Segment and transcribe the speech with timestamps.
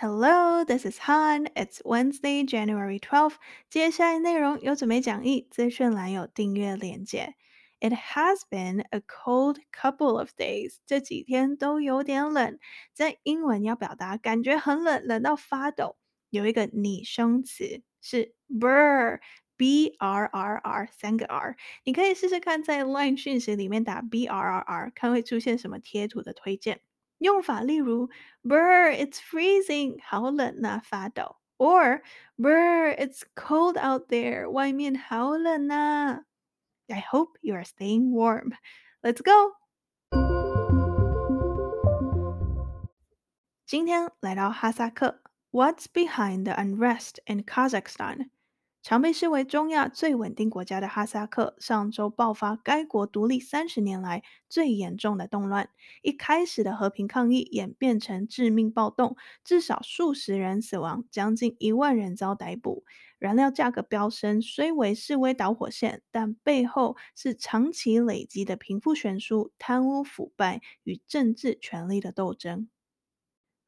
[0.00, 1.48] Hello, this is Han.
[1.56, 3.36] It's Wednesday, January 12th.
[3.70, 7.34] 接下来内容有准备讲义，资讯栏有订阅链接。
[7.80, 10.76] It has been a cold couple of days.
[10.86, 12.58] 这几天都有点冷。
[12.92, 15.96] 在英文要表达感觉很冷，冷到发抖，
[16.28, 21.56] 有一个拟声词是 brr，b r r r，三个 r。
[21.84, 26.80] 你可以试试看在 Line 讯息里面打 b r r r，看会出现什么贴图的推荐。
[27.20, 28.08] 用法例如，
[28.42, 31.36] Brr, it's freezing，好冷呐，发抖。
[31.58, 32.02] Or,
[32.36, 36.24] Brr, it's cold out there，外面好冷呐。
[36.88, 38.52] I hope you are staying warm.
[39.02, 39.54] Let's go.
[43.64, 48.28] 今天来到哈萨克，What's behind the unrest in Kazakhstan?
[48.83, 55.69] 常被视为中亚最稳定国家的哈萨克，上周爆发该国独立三十年来最严重的动乱。
[56.01, 62.83] 一开始的和平抗议演变成致命暴动，至少数十人死亡，将近一万人遭逮捕。
[63.19, 72.67] 燃料价格飙升，虽为示威导火线，但背后是长期累积的贫富悬殊、贪污腐败与政治权力的斗争。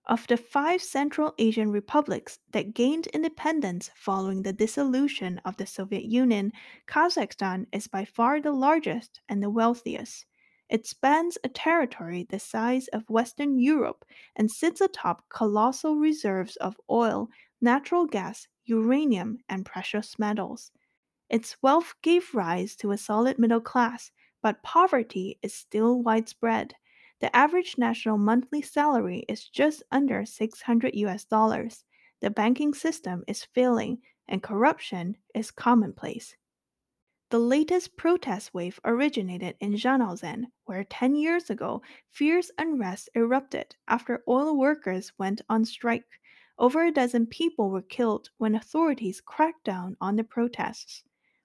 [0.05, 6.03] Of the five Central Asian republics that gained independence following the dissolution of the Soviet
[6.03, 6.51] Union,
[6.87, 10.25] Kazakhstan is by far the largest and the wealthiest.
[10.69, 14.03] It spans a territory the size of Western Europe
[14.35, 17.29] and sits atop colossal reserves of oil,
[17.61, 20.71] natural gas, uranium, and precious metals.
[21.29, 26.75] Its wealth gave rise to a solid middle class, but poverty is still widespread.
[27.19, 31.85] The average national monthly salary is just under 600 US dollars.
[32.19, 36.35] The banking system is failing and corruption is commonplace.
[37.29, 44.23] The latest protest wave originated in Zhanaozen, where 10 years ago, fierce unrest erupted after
[44.27, 46.07] oil workers went on strike.
[46.59, 51.03] Over a dozen people were killed when authorities cracked down on the protests.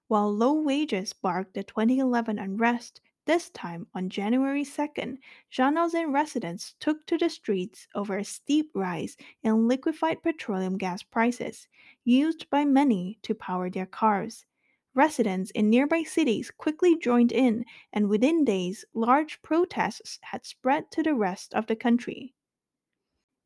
[0.09, 5.19] While low wages sparked the 2011 unrest, this time, on January 2nd,
[5.53, 11.69] Zhanaozen residents took to the streets over a steep rise in liquefied petroleum gas prices,
[12.05, 14.47] used by many to power their cars.
[14.95, 21.03] Residents in nearby cities quickly joined in, and within days, large protests had spread to
[21.03, 22.35] the rest of the country.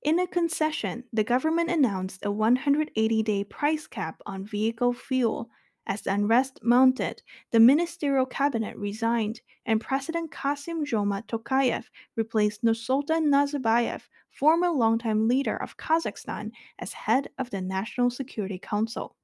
[0.05, 5.51] In a concession, the government announced a 180 day price cap on vehicle fuel
[5.87, 11.85] as the unrest mounted, the ministerial cabinet resigned, and President Kassym-Jomart Tokayev
[12.17, 19.17] replaced Nursultan Nazarbayev, former longtime leader of Kazakhstan, as head of the National Security Council.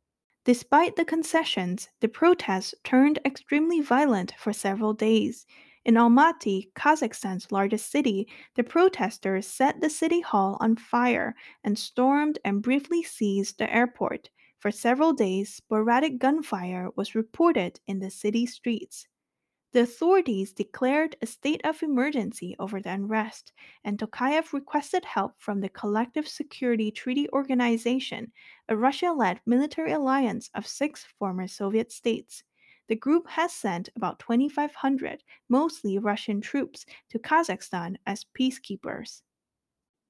[0.44, 5.46] Despite the concessions, the protests turned extremely violent for several days.
[5.84, 12.38] In Almaty, Kazakhstan's largest city, the protesters set the city hall on fire and stormed
[12.44, 14.30] and briefly seized the airport.
[14.58, 19.08] For several days, sporadic gunfire was reported in the city streets.
[19.72, 23.52] The authorities declared a state of emergency over the unrest,
[23.84, 28.32] and Tokayev requested help from the Collective Security Treaty Organization,
[28.68, 32.44] a Russia led military alliance of six former Soviet states.
[32.88, 39.22] The group has sent about 2,500, mostly Russian troops, to Kazakhstan as peacekeepers.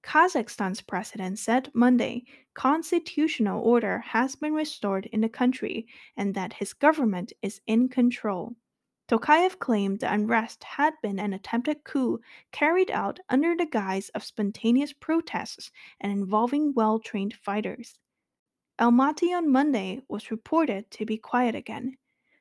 [0.08, 2.24] Kazakhstan's president said Monday
[2.54, 5.86] constitutional order has been restored in the country
[6.16, 8.56] and that his government is in control.
[9.10, 12.20] Tokayev claimed the unrest had been an attempted coup
[12.52, 15.70] carried out under the guise of spontaneous protests
[16.00, 17.98] and involving well trained fighters.
[18.78, 21.98] Almaty on Monday was reported to be quiet again.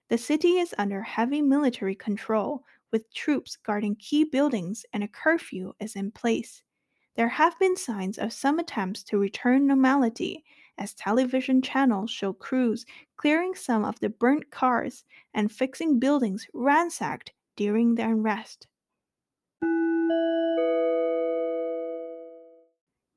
[0.08, 2.64] The city is under heavy military control,
[2.94, 6.64] with troops guarding key buildings and a curfew is in place
[7.17, 10.45] There have been signs of some attempts to return normality,
[10.77, 12.85] as television channels show crews
[13.17, 15.05] clearing some of the burnt cars
[15.35, 18.69] and fixing buildings ransacked during the unrest.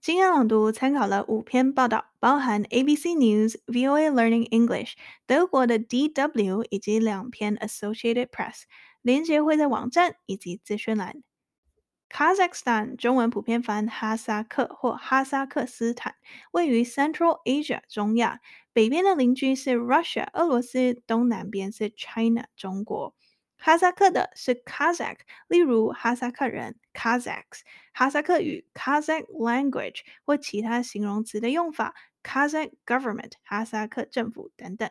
[0.02, 4.94] 今天朗读参考了五篇报道，包含 ABC News、VOA Learning English、
[5.26, 8.64] 德国的 DW 以及两篇 Associated Press。
[9.02, 11.22] 连结会在网站以及资讯栏。
[12.11, 16.17] Kazakhstan 中文普遍翻哈萨克或哈萨克斯坦，
[16.51, 18.41] 位于 Central Asia 中亚，
[18.73, 23.15] 北边的邻居是 Russia 俄罗斯，东南边是 China 中国。
[23.57, 27.61] 哈萨克的是 Kazakh，例如哈萨克人 Kazakhs，
[27.93, 34.91] 哈萨克语 Kazakh language 或其他形容词的用法 Kazakh government 哈萨克政府等等。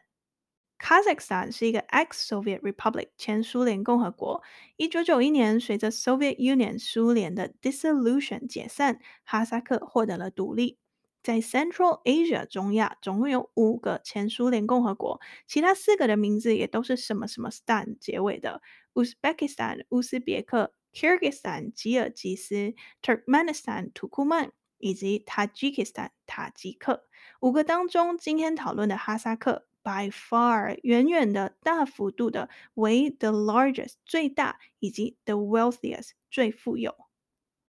[0.80, 4.42] Kazakhstan 是一个 ex-Soviet Republic 前苏联共和国。
[4.78, 10.80] 一九九一年，随着 Soviet Union 苏联的 dissolution 解散，哈萨克获得了独立。
[11.22, 18.62] 在 Central Asia 中亚，总共有五个前苏联共和国，其他四个的名字也都是什么什么 stan 结尾的
[18.94, 27.04] ：Uzbekistan 乌兹别克、Kyrgyzstan 吉尔吉斯、Turkmenistan 土库曼以及 Tajikistan 塔吉克。
[27.42, 36.94] 五个当中，今天讨论的哈萨克 by far 远远的大幅度的为 the largest 最大以及 the wealthiest 最富有。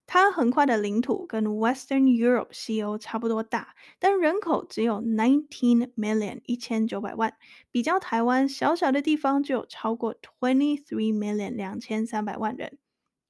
[0.08, 7.34] 它横跨的领土跟 Western Europe 西欧差不多大，但人口只有 nineteen million 一千九百万，
[7.72, 12.80] 比较台湾小小的地方就有超过 twenty three million 两千三百万人。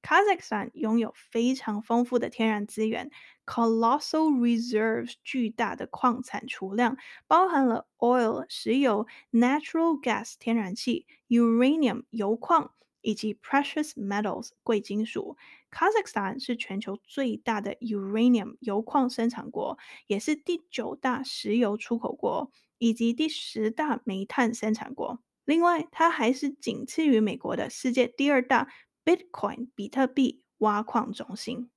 [0.02, 3.10] Kazakhstan 拥有非常丰富的天然资源
[3.44, 6.96] ，colossal reserves 巨大的矿产储量，
[7.26, 12.72] 包含了 oil 石油、natural gas 天然气、uranium 铀矿
[13.02, 15.36] 以及 precious metals 贵金属。
[15.70, 25.20] Kazakhstan 是全球最大的 uranium 铀矿生产国，也是第九大石油出口国，以及第十大煤炭生产国。
[25.44, 28.68] 另外，它还是仅次于美国的世界第二大
[29.08, 31.70] Bitcoin 比特币挖矿中心。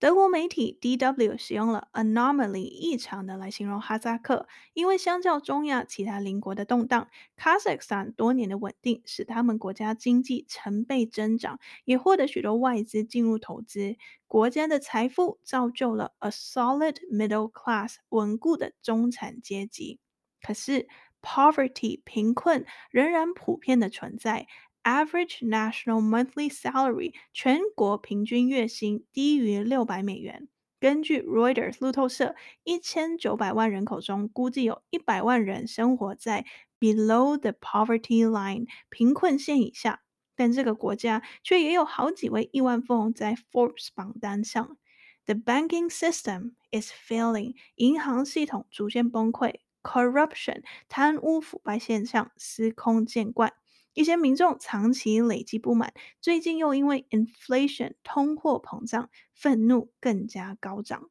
[0.00, 13.94] 德国媒体 DW 使用了 anomaly 异常的来形容哈萨克，因为相较中亚其他邻国的动荡，Kazakhstan 多年的稳定使他们国家经济成倍增长，也获得许多外资进入投资。
[14.26, 20.00] 国家的财富造就了 a solid middle class 稳固的中产阶级。
[20.42, 20.88] 可是
[21.22, 24.48] poverty 贫困仍然普遍的存在。
[24.82, 30.48] Average national monthly salary 全国平均月薪低于六百美元。
[30.80, 32.34] 根据 Reuters 路透社，
[32.64, 36.46] 一千九百万人口中，估计有一百万人生活在
[36.78, 40.00] below the poverty line 贫困线以下。
[40.34, 44.78] 但这个国家却也有好几位亿万富翁在 Forbes 榜单上。
[45.26, 49.56] The banking system is failing，银行系统逐渐崩溃。
[49.82, 53.52] Corruption 贪污腐败现象司空见惯。
[53.94, 61.10] 一些民众长期累积不满，最近又因为 inflation 通货膨胀，愤怒更加高涨。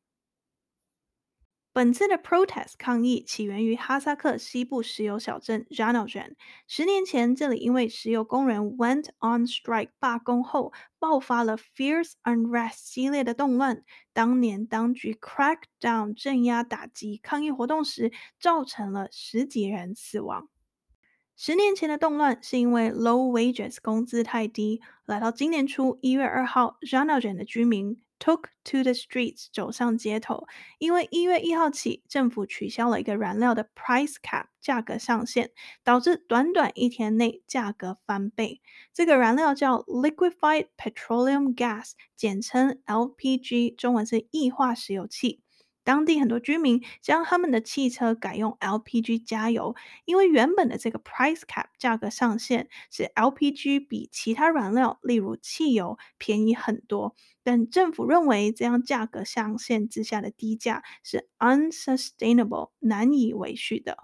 [1.72, 6.34] 本次的 protest 抗议起源于哈萨克西部石油小镇 Zhanaozen。
[6.68, 13.84] 十年前，这里因为石油工人 went on strike 罢工后，爆发了 fierce unrest 激烈的动乱。
[14.14, 20.50] 当年当局 crack down 镇压打击抗议活动时，造成了十几人死亡。
[21.42, 24.82] 十年前的动乱是因为 low wages 工资太低。
[25.06, 30.46] 来到今年初一月二号，Zhanaozen 的居民 took to the streets 走上街头，
[30.80, 35.52] 因为一月一号起，政府取消了一个燃料的 price cap 价格上限，
[35.82, 38.60] 导致短短一天内价格翻倍。
[38.94, 45.40] 这个燃料叫 liquefied petroleum gas，简称 LPG，中文是液化石油气。
[45.90, 49.76] 当地很多居民将他们的汽车改用 LPG 加油，
[50.06, 57.16] 因为原本的这个 price cap 价格上限是 LPG 比其他燃料，例如汽油便宜很多。
[57.42, 63.98] 但政府认为这样价格上限之下的低价是 unsustainable 难以为续的。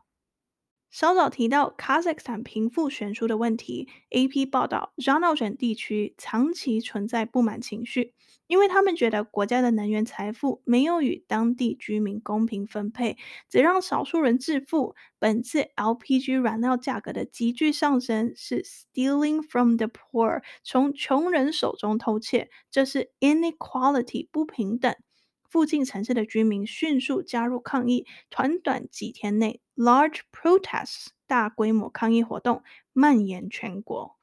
[0.90, 8.16] 稍早提到卡萨克斯坦贫富悬殊的问题，AP 报道，Zhanaozen 地区长期存在不满情绪。
[8.48, 13.18] 因为他们觉得国家的能源财富没有与当地居民公平分配，
[13.50, 14.96] 只让少数人致富。
[15.20, 24.96] 本次 LPG 燃料价格的急剧上升是 stealing from the poor，从穷人手中偷窃，这是 inequality 不平等。
[25.50, 32.62] 附近城市的居民迅速加入抗议，短短几天内，large protests 大规模抗议活动
[32.92, 34.15] 蔓延全国。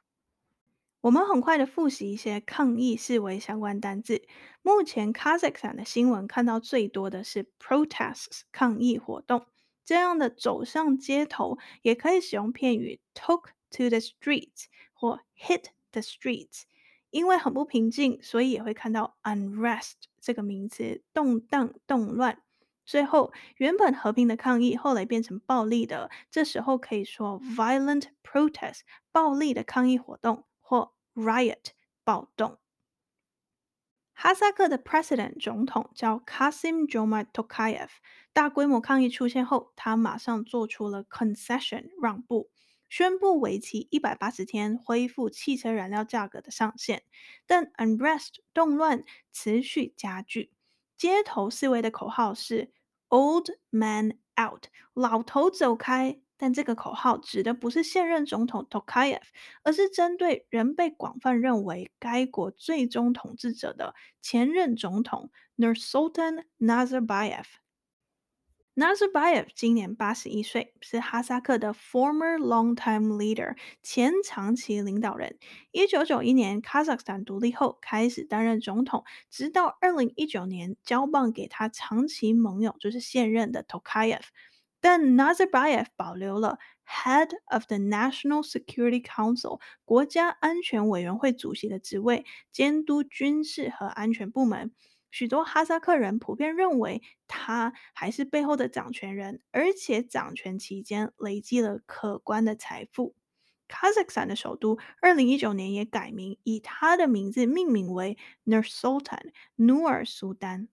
[1.03, 4.23] 我们很快的复习一些抗议示威相关单字。
[4.63, 9.47] 目前 Kazakhstan 的新闻看到最多的是 protests 抗议活动，
[9.85, 16.63] 这样的走上街头也可以使用片语 took to the streets 或 hit the streets。
[17.11, 22.41] 因为很不平静，所以也会看到 unrest 这个名词，动荡、动乱。
[22.87, 30.45] 最后，原本和平的抗议后来变成暴力的，这时候可以说 violent protest 暴力的抗议活动。
[30.73, 32.59] 或 riot 暴动。
[34.15, 37.91] 哈萨克的 president 总统叫 Kassym-Jomart Tokayev。
[38.33, 42.49] 大规模抗议出现后，他马上做出了 concession 让步，
[42.89, 47.03] 宣布为期一百八十天恢复汽车燃料价格的上限。
[47.47, 50.55] 但 unrest 动乱持续加剧，
[50.97, 52.73] 街头示威的口号是
[53.09, 56.23] Old Man Out，老头走开。
[56.43, 59.21] 但这个口号指的不是现任总统 Tokayev，
[59.63, 67.45] 而是针对仍被广泛认为该国最终统治者的前任总统 Nursultan Nazarbayev。
[68.75, 75.39] Nazarbayev 今年八十一岁，是哈萨克的 former long-time leader 前长期领导人。
[75.71, 84.23] 一九九一年，哈萨克斯坦独立后开始担任总统，直到二零一九年交棒给他长期盟友，就是现任的 Tokayev。
[84.83, 94.73] 但 Nazarbayev 保留了 Head of the National Security Council 国家安全委员会主席的职位，监督军事和安全部门。
[95.13, 103.15] 许多哈萨克人普遍认为他还是背后的掌权人，而且掌权期间累积了可观的财富。
[103.69, 110.69] 哈萨克斯坦的首都二零一九年也改名，以他的名字命名为 Nur Sultan 努尔苏丹。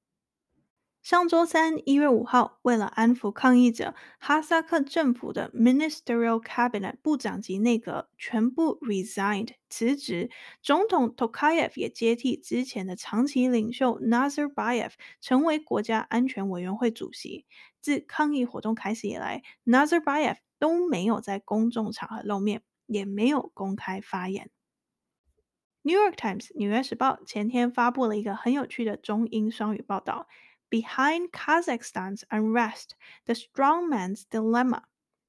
[1.09, 10.29] 上周三，一月五号，为了安抚抗议者，哈萨克政府的 Ministerial Cabinet 部长级内阁全部 resigned 辞职，
[10.61, 17.47] 总统 Tokayev 也接替之前的长期领袖 Nazarbayev 成为国家安全委员会主席。
[17.81, 24.51] 自抗议活动开始以来，Nazarbayev 都没有在公众场合露面，也没有公开发言。
[25.81, 30.27] New York Times 纽约时报前天发布了一个很有趣的中英双语报道。
[30.69, 32.91] Behind Kazakhstan's unrest,
[33.25, 34.83] the strongman's dilemma。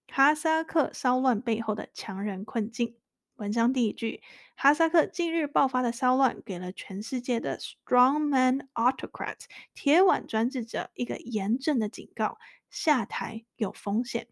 [0.06, 2.96] 哈萨克骚乱背后的强人困境。
[3.36, 4.22] 文章第一句：
[4.54, 12.36] 哈萨克近日爆发的骚乱，给了全世界的 strongman autocrats 铁腕专制者一个严正的警告：
[12.68, 14.28] 下台有风险。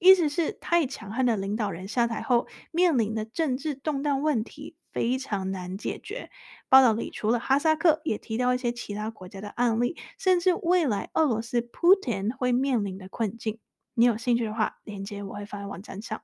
[0.00, 6.30] 意思是太强悍的领导人下台后，面临的政治动荡问题非常难解决。
[6.68, 13.58] 报道里除了哈萨克，也提到一些其他国家的案例，甚至未来俄罗斯 Putin 会面临的困境。
[13.94, 16.22] 你有兴趣的话，链接我会放在网站上。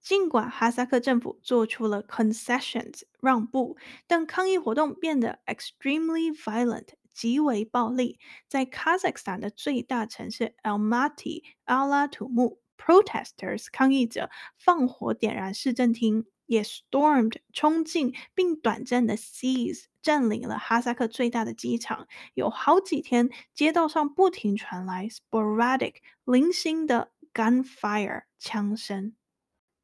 [0.00, 3.76] 尽管哈萨克政府做出了 concessions 让步，
[4.06, 6.88] 但抗议活动变得 extremely violent。
[7.12, 22.08] 极为暴力，在哈萨克斯坦的最大城市 Almaty 阿拉土木，protesters 抗议者放火点燃市政厅，也 stormed 冲进并短暂的 seize 占领了哈萨克最大的机场。
[22.34, 29.14] 有好几天，街道上不停传来 sporadic 零星的 gunfire 枪声。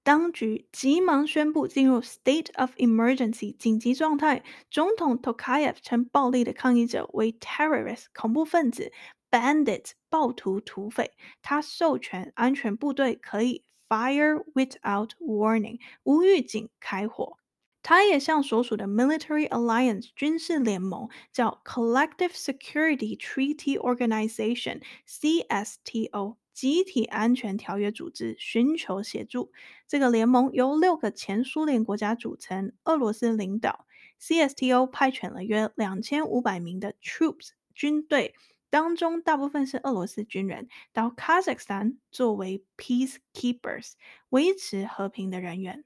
[0.03, 4.45] 当局急忙宣布进入 state of emergency 紧急状态。
[4.71, 8.93] 总统 Tokayev 称暴力的抗议者为 terrorists 恐怖分子、
[9.31, 11.13] bandits 暴徒、土匪。
[11.41, 17.39] 他授权安全部队可以 fire without warning 无预警开火。
[17.83, 26.37] 他也向所属的 military alliance 军事联盟叫 Collective Security Treaty Organization CSTO。
[26.55, 29.51] 集体安全条约组织寻求协助。
[29.89, 33.87] 这个联盟由六个前苏联国家组成，俄罗斯领导。
[34.23, 38.37] CSTO 派遣了约两千五百名的 troops 军队，
[38.75, 43.93] 当中大部分是俄罗斯军人，到 Kazakhstan 作为 peacekeepers
[44.31, 45.85] 维持和平的人员。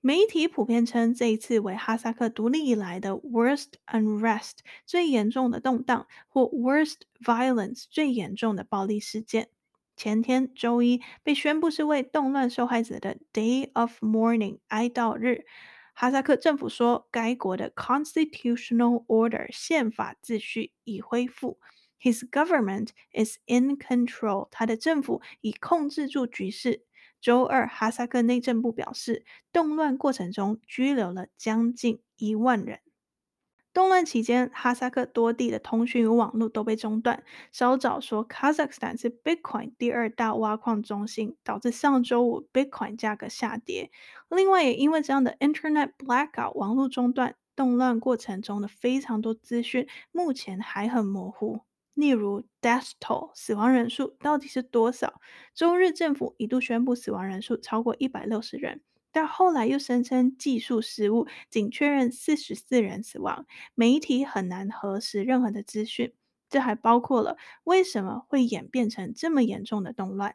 [0.00, 4.52] 媒体普遍称这一次为哈萨克独立以来的 worst unrest
[4.86, 9.50] 最严重的动荡，或 worst violence 最严重的暴力事件。
[9.94, 15.44] 前天周一被宣布是为动乱受害者的 Day of Mourning 哀悼日。
[16.00, 21.58] 哈萨克政府说，该国的 constitutional order 宪法秩序已恢复。
[22.00, 26.84] His government is in control，他的政府已控制住局势。
[27.20, 32.78] 周二，哈萨克内政部表示，动乱过程中拘留了将近一万人。
[33.78, 37.22] 动乱期间，哈萨克多地的通讯与网络都被中断。
[37.52, 43.92] 稍早说，Kazakhstan 是 Bitcoin 第二大挖矿中心，导致上周五 Bitcoin 价格下跌。
[44.30, 51.60] 另外，也因为这样的 Internet blackout 网络中断，动乱过程中的非常多资讯目前还很模糊。
[51.94, 55.20] 例如，death toll 死亡人数到底是多少？
[55.54, 58.80] 周日政府一度宣布死亡人数超过一百六十人，
[59.12, 63.46] 但后来又声称技术失误，仅确认四十四人死亡。
[63.74, 66.14] 媒体很难核实任何的资讯。
[66.50, 70.34] 这还包括了为什么会演变成这么严重的动乱。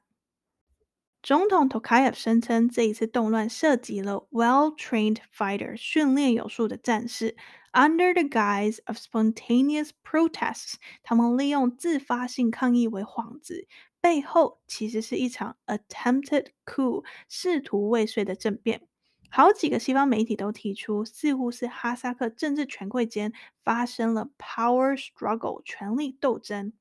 [1.24, 7.36] 总统 Tokayev 声称，这一次动乱涉及了 well-trained fighters 训练有素的战士。
[7.72, 13.68] Under the guise of spontaneous protests，他们利用自发性抗议为幌子，
[14.04, 18.82] 背后其实是一场 attempted coup，试图未遂的政变。
[19.30, 23.32] 好几个西方媒体都提出，似乎是哈萨克政治权贵间
[23.64, 26.74] 发生了 power struggle，权力斗争。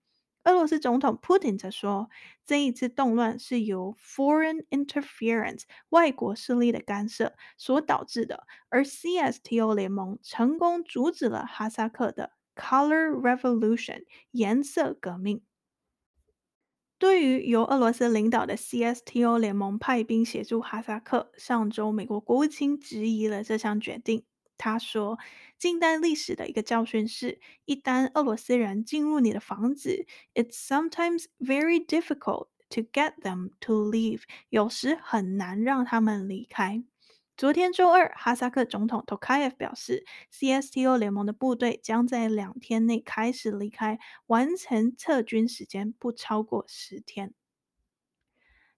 [0.43, 2.11] 俄罗斯总统 Putin 则说，
[2.45, 15.43] 这一次动乱是由 foreign interference 外国势力的干涉所导致的，而 CSTO 联盟成功阻止了哈萨克的 color revolution 颜色革命。
[17.03, 24.23] 对于由俄罗斯领导的 CSTO 联盟派兵协助哈萨克，上周美国国务卿质疑了这项决定。
[24.57, 25.19] 他说，
[25.59, 34.21] 近代历史的一个教训是，一旦俄罗斯人进入你的房子，it's sometimes very difficult to get them to leave。
[34.51, 36.85] 有时很难让他们离开。
[37.43, 47.35] 昨天周二，哈萨克总统托卡耶夫表示，CSTO 联盟的部队将在两天内开始离开，完成撤军时间不超过十天。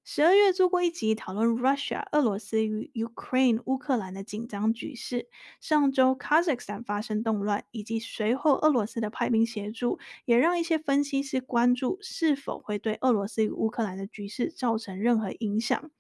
[0.03, 5.29] 十二月做过一集讨论 Russia 俄罗斯与 Ukraine 乌克兰的紧张局势。
[5.61, 15.91] 上周 Kazakhstan 发生动乱，以及随后俄罗斯的派兵协助，也让一些分析师关注是否会对俄罗斯与乌克兰的局势造成任何影响。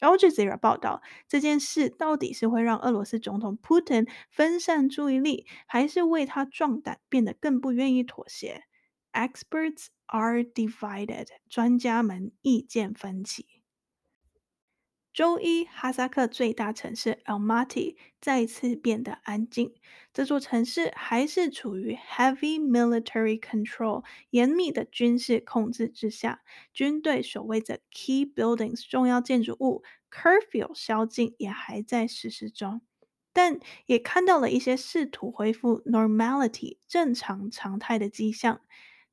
[0.00, 8.64] Al Jazeera 报道，这件事到底是会让俄罗斯总统 Putin 分散注意力，还是为他壮胆，变得更不愿意妥协
[9.12, 13.53] ？Experts are divided，专家们意见分歧。
[15.14, 19.72] 周一，哈萨克最大城市 Almaty 再次变得安静。
[20.12, 26.42] 这座城市还是处于 heavy military control 严密的军事控制之下，
[26.72, 32.80] 军队守卫着 key buildings 重要建筑物，curfew 宵禁也还在实施中。
[33.32, 38.62] 但也看到了一些试图恢复 normality 正常常态的迹象。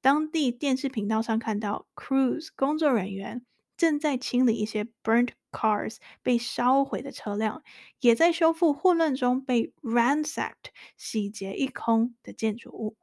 [0.02, 3.46] 当地电视频道上看到 crews 工作人员。
[3.82, 7.64] 正在清理一些 burnt cars 被烧毁的车辆，
[8.00, 12.96] 也在修复混乱中被 ransacked 洗劫一空的建筑物。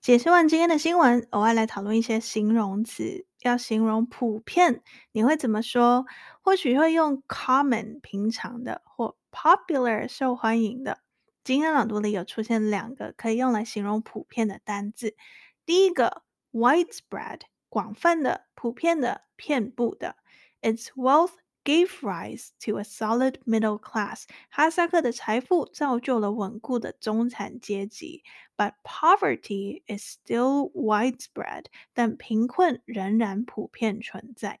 [0.00, 3.28] 解释完今天的新闻，额外来讨论一些形容词。
[3.42, 4.82] 要形容普遍，
[5.12, 6.04] 你会怎么说？
[6.42, 10.98] 或许会用 common 平常的，或 popular 受欢迎的。
[11.44, 15.14] 今天朗读里有出现两个可以用来形容普遍的单字。
[15.64, 17.42] 第一个 widespread。
[17.69, 20.15] 广泛的、普遍的、遍布的。
[20.61, 24.25] Its wealth gave rise to a solid middle class。
[24.49, 28.23] 哈萨克的财富造就了稳固的中产阶级。
[28.55, 31.65] But poverty is still widespread。
[31.93, 34.59] 但贫困仍然普遍存在。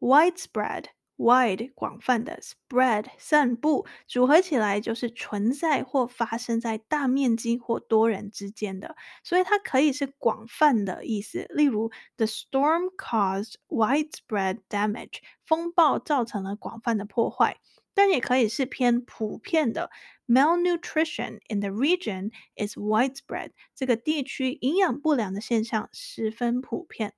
[0.00, 0.86] Widespread。
[1.18, 11.46] wide 广泛的，spread 散布，组合起来就是存在或发生在大面积或多人之间的，所以它可以是广泛的意思。
[11.50, 17.58] 例如，the storm caused widespread damage，风暴造成了广泛的破坏，
[17.94, 19.90] 但也可以是偏普遍的，
[20.26, 27.14] malnutrition in the region is widespread，这个地区营养不良的现象十分普遍。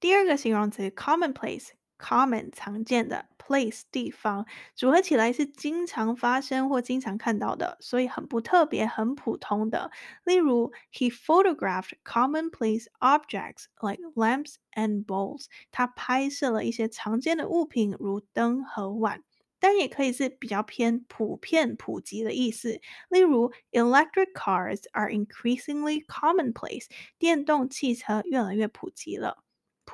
[0.00, 1.68] 第二个形容词，commonplace。
[1.97, 9.91] common 常见的 place 地方组合起来是经常发生或经常看到的，所以很不特别、很普通的。
[10.23, 15.45] 例如，He photographed commonplace objects like lamps and bowls。
[15.71, 19.23] 他拍摄了一些常见的物品，如灯和碗。
[19.57, 22.79] 但也可以是比较偏普遍、普及的意思。
[23.09, 26.85] 例如，Electric cars are increasingly commonplace。
[27.17, 29.44] 电动汽车越来越普及了。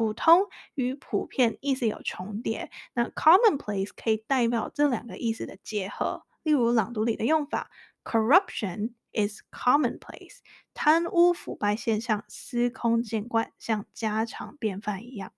[0.02, 6.24] 普通与普遍意思有重叠，那 commonplace 可以代表这两个意思的结合。
[6.42, 7.70] 例如朗读里的用法
[8.04, 10.40] ：Corruption is commonplace，
[10.74, 15.34] 贪污腐败现象司空见惯，像家常便饭一样。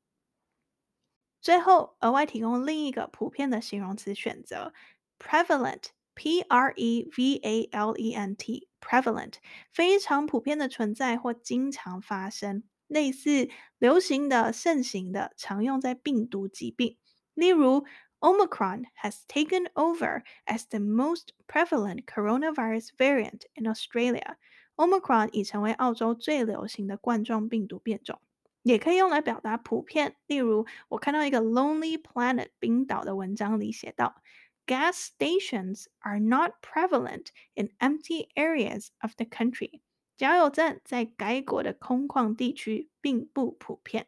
[1.42, 4.72] 最后额外提供另一个普遍的形容词选择
[5.20, 9.34] ：prevalent，p r e v a l e n t，prevalent，
[9.74, 12.64] 非常普遍的存在或经常发生。
[12.87, 16.97] 类似流行的、盛行的，常用在病毒疾病。
[17.35, 17.85] 例如，
[18.21, 28.21] Omicron has taken over as the most prevalent coronavirus variant in Australia。Omicron 已成为澳洲最流行的冠状病毒变种，
[28.63, 30.17] 也可以用来表达普遍。
[30.27, 34.23] 例如，我看到一个 Lonely Planet 冰岛的文章里写道：
[34.67, 39.81] Gas stations are not prevalent in empty areas of the country。
[40.16, 44.08] 加油站在该国的空旷地区并不普遍。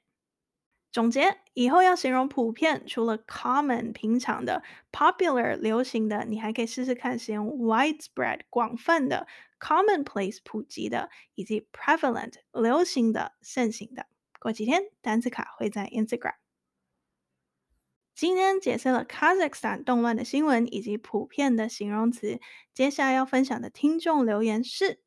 [0.92, 4.64] 总结，以后要形容普遍，除了 common 平常的、
[4.94, 9.28] popular 流行的，你还可以试试看使用 widespread 广泛的、
[9.60, 14.06] commonplace 普及的，以及 prevalent 流行的、盛行的。
[14.40, 16.36] 过几天单词卡会在 Instagram。
[18.16, 22.40] 今天解释了 Kazakhstan 动乱的新闻以及普遍的形容词。
[22.74, 25.02] 接下来要分享的听众留言是。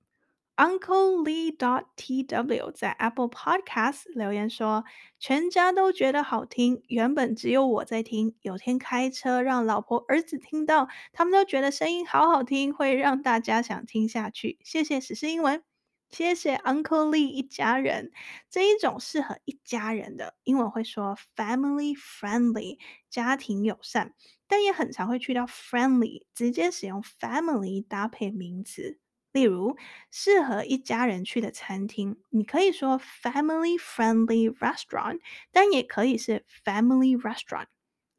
[0.58, 4.84] Uncle Lee dot tw 在 Apple Podcast 留言说
[5.20, 8.34] ：“全家都觉得好听，原本只有我在听。
[8.42, 14.58] 有天开车让老婆儿子听到，他们都觉得声音好好听，会让大家想听下去。
[14.64, 15.62] 谢谢史诗英文。”
[16.10, 18.10] 谢谢 Uncle Lee 一家人。
[18.50, 24.12] 这一种适合一家人的英文会说 family friendly，家庭友善，
[24.48, 28.98] 但也很常会去掉 friendly，直接使用 family 搭配名词。
[29.32, 29.76] 例如，
[30.10, 35.20] 适合一家人去的餐厅，你可以说 family friendly restaurant，
[35.52, 37.66] 但也可以是 family restaurant。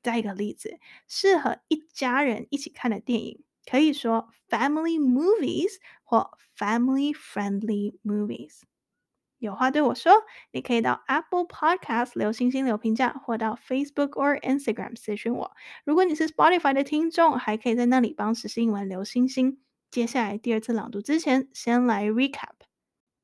[0.01, 5.71] 再一个例子，适合一家人一起看的电影，可以说 family movies
[6.03, 8.61] 或 family friendly movies。
[9.39, 10.13] 有话对我说，
[10.51, 15.51] 你可以到 Apple Podcast 留星星、留评价，或到 Facebook 或 Instagram 私讯我。
[15.85, 19.59] 如果你是 Spotify 的听众，还可以在那里帮时事英文留星星。
[19.91, 22.51] 接下来第二次朗读之前，先来 recap。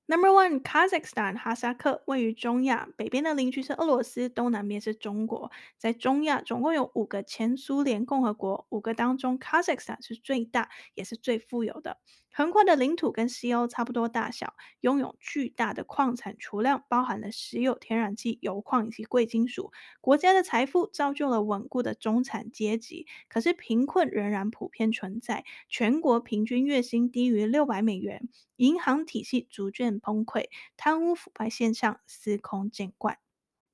[0.07, 5.51] Number one, Kazakhstan 哈萨克位于中亚，北边的邻居是俄罗斯，东南边是中国。
[5.77, 11.99] 在中亚，总共有五个前苏联共和国，五个当中，Kazakhstan 是最大，也是最富有的。
[12.37, 19.71] 横跨的领土跟西欧差不多大小，拥有巨大的矿产储量，包含了石油、天然气、油矿以及贵金属。
[20.01, 28.27] 国家的财富造就了稳固的中产阶级，可是贫困仍然普遍存在，全国平均月薪低于六百美元。
[28.57, 33.24] 银行体系逐渐崩溃，贪污腐败现象司空见惯。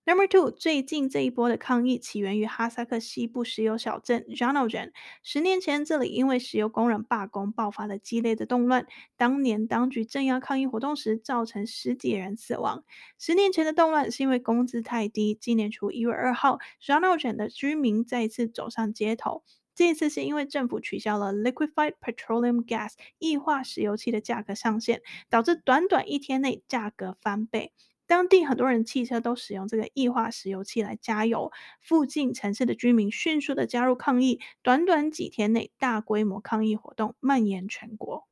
[0.04, 4.92] Number two，最近这一波的抗议起源于哈萨克西部石油小镇 Zhanaozen。
[5.22, 8.88] 十年前，这里因为石油工人罢工爆发了激烈的动乱。
[9.16, 12.84] 当年当局镇压抗议活动时，造成十几人死亡。
[13.20, 15.38] 十年前的动乱是因为工资太低。
[15.40, 19.44] 今年初一月二号，Zhanaozen 的居民再次走上街头。
[19.76, 27.72] 这一次是因为政府取消了 Liquefied Petroleum Gas 液化石油气的价格上限，导致短短一天内价格翻倍。
[28.12, 38.28] 当地很多人汽车都使用这个液化石油气来加油，附近城市的居民迅速的加入抗议，短短几天内，大规模抗议活动蔓延全国。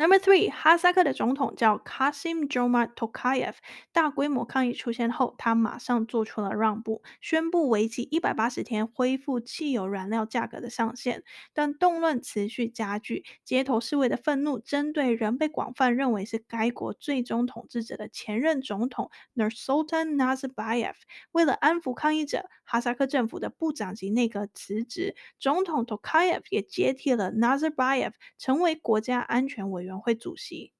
[0.00, 3.54] Number three，哈萨克的总统叫 Kassym-Jomart Tokayev。
[3.92, 11.24] 大规模抗议出现后，他马上做出了让步，宣布为期一百八十天恢复汽油燃料价格的上限。
[11.52, 20.94] 但动乱持续加剧，街头示威的愤怒针对仍被广泛认为是该国最终统治者的前任总统 Nursultan Nazarbayev。
[21.32, 29.87] 为了安抚抗议者，哈萨克政府的部长级内阁辞职，总统 Tokayev 也接替了 Nazarbayev，成为国家安全委员。
[29.88, 30.74] 委员会主席。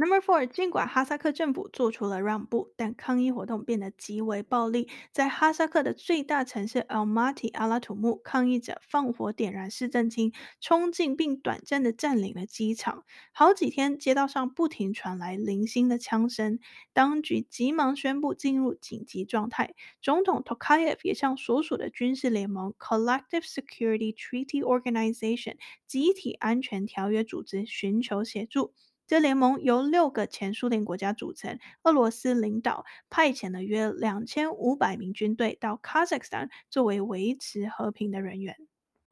[0.00, 4.88] Number four，尽管哈萨克政府做出了让步，但抗议活动变得极为暴力。
[5.12, 13.04] 在哈萨克的最大城市 Almaty 阿拉土木，抗议者放火点燃市政厅，冲进并短暂的占领了机场。
[13.30, 16.58] 好几天，街道上不停传来零星的枪声，
[16.94, 19.74] 当局急忙宣布进入紧急状态。
[20.00, 28.72] 总统 Tokayev 也向所属的军事联盟 Collective Security Treaty Organization 集体安全条约组织寻求协助。
[29.10, 38.54] 这联盟由六个前苏联国家组成，俄罗斯领导，派遣了约两千五百名军队到 Kazakhstan 作为维持和平的人员。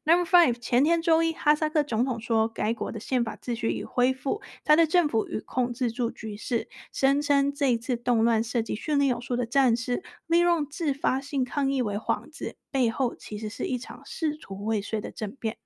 [0.05, 15.59] Number five，前天周一，哈萨克总统说，该国的宪法秩序已恢复，他的政府已控制住局势，声称这一次动乱涉及训练有素的战士，利用自发性抗议为幌子，背后其实是一场试图未遂的政变。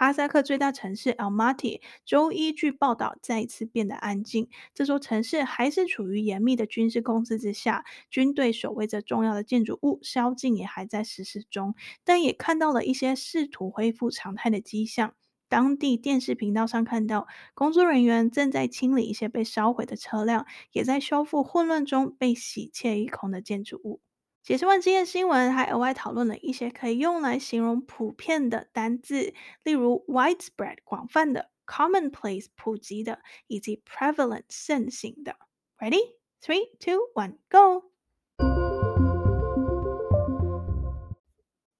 [0.00, 4.48] 哈萨克最大城市 Almaty 周一据报道再一次变得安静。
[4.72, 11.74] 这座城市还是处于严密的军事控制之下，军队守卫着重要的建筑物，宵禁也还在实施中。
[12.02, 15.12] 但也看到了一些试图恢复常态的迹象。
[15.50, 24.00] 当地电视频道上看到，工作人员正在清理一些被烧毁的车辆，也在修复混乱中被洗窃一空的建筑物。
[24.43, 35.35] 解释完今天新闻，还额外讨论了一些可以用来形容普遍的单字，例如 widespread 广泛的，commonplace 普及的，以及 prevalent 盛行的。
[35.79, 36.17] Ready?
[36.41, 37.85] Three, two, one, go!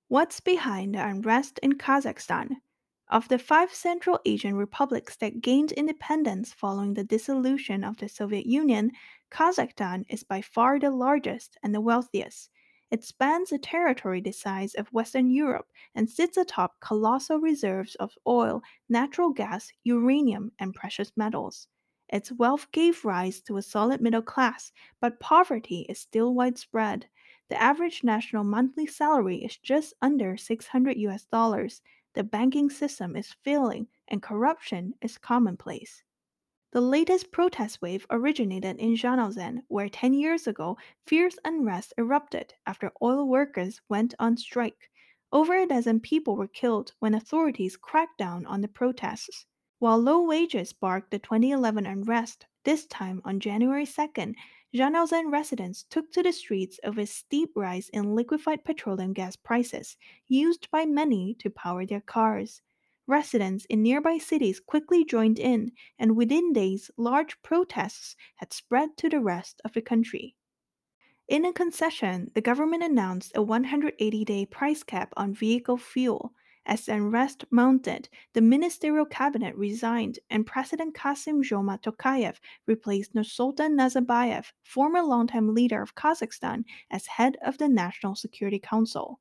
[0.08, 2.62] What's behind the unrest in Kazakhstan?
[3.08, 8.48] Of the five Central Asian republics that gained independence following the dissolution of the Soviet
[8.48, 8.94] Union,
[9.31, 12.51] Kazakhstan is by far the largest and the wealthiest.
[12.91, 18.19] It spans a territory the size of Western Europe and sits atop colossal reserves of
[18.27, 21.69] oil, natural gas, uranium, and precious metals.
[22.09, 27.09] Its wealth gave rise to a solid middle class, but poverty is still widespread.
[27.49, 31.83] The average national monthly salary is just under 600 US dollars.
[32.15, 36.03] The banking system is failing, and corruption is commonplace.
[36.73, 42.93] The latest protest wave originated in Zhanaozen, where 10 years ago, fierce unrest erupted after
[43.03, 44.89] oil workers went on strike.
[45.33, 49.47] Over a dozen people were killed when authorities cracked down on the protests.
[49.81, 54.37] While low wages sparked the 2011 unrest, This time, on January 2nd,
[54.73, 59.97] Zhanaozen residents took to the streets over a steep rise in liquefied petroleum gas prices,
[60.29, 62.63] used by many to power their cars.
[63.11, 69.09] Residents in nearby cities quickly joined in, and within days, large protests had spread to
[69.09, 70.37] the rest of the country.
[71.27, 76.35] In a concession, the government announced a 180 day price cap on vehicle fuel.
[76.65, 84.53] As unrest mounted, the ministerial cabinet resigned and President Kasim Joma Tokayev replaced Nursultan Nazarbayev,
[84.63, 89.19] former longtime leader of Kazakhstan, as head of the National Security Council.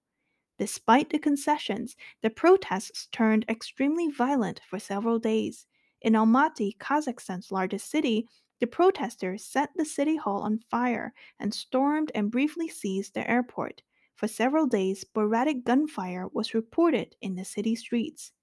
[0.60, 5.66] Despite the concessions, the protests turned extremely violent for several days.
[6.02, 8.28] In Almaty, Kazakhstan's largest city,
[8.60, 13.84] the protesters set the city hall on fire and stormed and briefly seized the airport.
[14.16, 18.34] For several days, sporadic gunfire was reported in the city streets.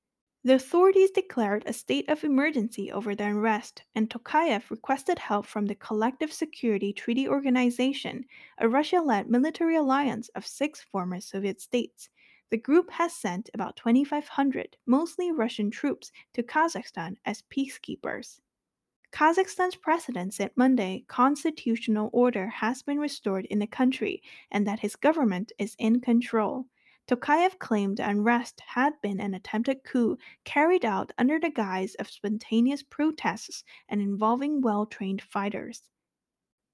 [0.46, 5.66] The authorities declared a state of emergency over the unrest, and Tokayev requested help from
[5.66, 8.26] the Collective Security Treaty Organization,
[8.58, 12.10] a Russia led military alliance of six former Soviet states.
[12.50, 18.38] The group has sent about 2,500, mostly Russian troops, to Kazakhstan as peacekeepers.
[19.10, 24.94] Kazakhstan's president said Monday constitutional order has been restored in the country and that his
[24.94, 26.66] government is in control.
[27.06, 32.10] Tokayev claimed the unrest had been an attempted coup carried out under the guise of
[32.10, 35.90] spontaneous protests and involving well trained fighters.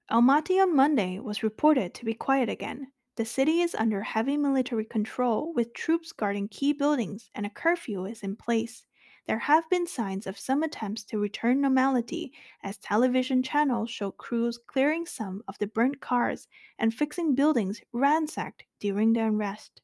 [0.09, 2.91] Almaty on Monday was reported to be quiet again.
[3.15, 8.05] The city is under heavy military control with troops guarding key buildings and a curfew
[8.05, 8.85] is in place
[9.25, 14.57] there have been signs of some attempts to return normality as television channels show crews
[14.57, 19.82] clearing some of the burnt cars and fixing buildings ransacked during the unrest.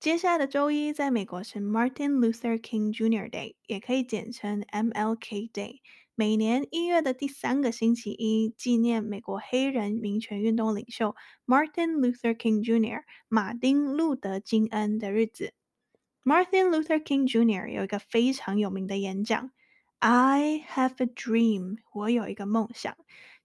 [0.00, 3.28] 接下来的周一，在美国是 Martin Luther King Jr.
[3.28, 5.80] Day，也可以简称 MLK Day。
[6.14, 11.14] 每年一月的第三个星期一，纪念美国黑人民权运动领袖
[11.46, 13.02] Martin Luther King Jr.
[13.28, 15.52] 马丁·路德·金恩的日子。
[16.24, 17.70] Martin Luther King Jr.
[17.70, 19.50] 有一个非常有名的演讲
[19.98, 22.96] ：“I have a dream，我有一个梦想。”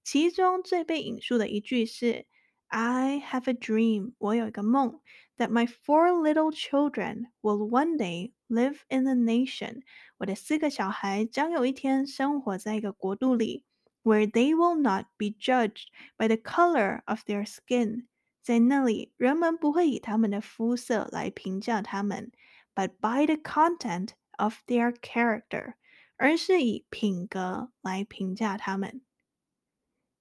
[0.04, 2.26] 其中最被引述的一句是
[2.69, 5.01] ：“I have a dream，我有一个梦。”
[5.39, 9.83] That my four little children will one day live in a nation，
[10.19, 13.65] 我的四个小孩将有一天生活在一个国度里，
[14.03, 15.87] where they will not be judged
[16.19, 18.07] by the color of their skin，
[18.43, 22.31] 在那里人们不会以他们的肤色来评价他们，
[22.75, 25.75] but by the content of their character，
[26.17, 29.01] 而是以品格来评价他们。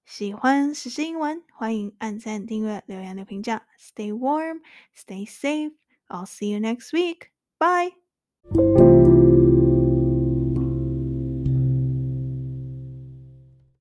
[0.05, 3.65] 喜欢时事英文，欢迎按赞、订阅、留言、留评价。
[3.79, 4.61] Stay warm,
[4.95, 5.73] stay safe.
[6.07, 7.29] I'll see you next week.
[7.57, 7.95] Bye.